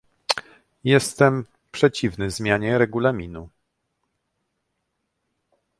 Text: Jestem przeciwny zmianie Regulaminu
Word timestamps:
Jestem 0.83 1.45
przeciwny 1.71 2.31
zmianie 2.31 2.77
Regulaminu 2.77 3.49